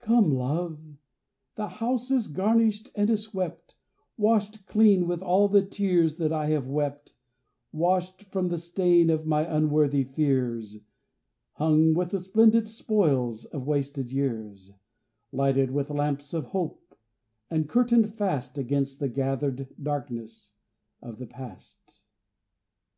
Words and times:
Come, 0.00 0.30
Love! 0.30 0.98
the 1.54 1.66
house 1.68 2.10
is 2.10 2.26
garnished 2.26 2.90
and 2.94 3.08
is 3.08 3.22
swept, 3.22 3.76
Washed 4.18 4.66
clean 4.66 5.06
with 5.08 5.22
all 5.22 5.48
the 5.48 5.64
tears 5.64 6.18
that 6.18 6.34
I 6.34 6.48
have 6.48 6.66
wept, 6.66 7.14
Washed 7.72 8.24
from 8.24 8.48
the 8.48 8.58
stain 8.58 9.08
of 9.08 9.24
my 9.24 9.40
unworthy 9.46 10.04
fears, 10.04 10.80
Hung 11.52 11.94
with 11.94 12.10
the 12.10 12.18
splendid 12.18 12.70
spoils 12.70 13.46
of 13.46 13.66
wasted 13.66 14.12
years, 14.12 14.70
Lighted 15.32 15.70
with 15.70 15.88
lamps 15.88 16.34
of 16.34 16.48
hope, 16.48 16.94
and 17.48 17.66
curtained 17.66 18.12
fast 18.12 18.58
Against 18.58 19.00
the 19.00 19.08
gathered 19.08 19.66
darkness 19.82 20.52
of 21.00 21.16
the 21.18 21.26
past. 21.26 22.02